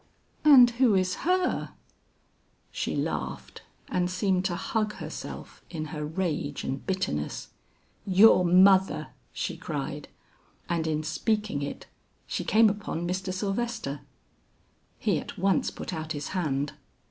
"And 0.43 0.67
who 0.81 0.95
is 0.95 1.13
her?" 1.29 1.73
She 2.71 2.95
laughed 2.95 3.61
and 3.87 4.09
seemed 4.09 4.45
to 4.45 4.55
hug 4.55 4.93
herself 4.95 5.63
in 5.69 5.85
her 5.93 6.03
rage 6.03 6.63
and 6.63 6.83
bitterness. 6.83 7.49
"Your 8.03 8.43
mother!" 8.43 9.09
she 9.31 9.55
cried, 9.55 10.07
and 10.67 10.87
in 10.87 11.03
speaking 11.03 11.61
it, 11.61 11.85
she 12.25 12.43
came 12.43 12.67
upon 12.67 13.07
Mr. 13.07 13.31
Sylvester. 13.31 14.01
He 14.97 15.19
at 15.19 15.37
once 15.37 15.69
put 15.69 15.93
out 15.93 16.13
his 16.13 16.29
hand. 16.29 16.73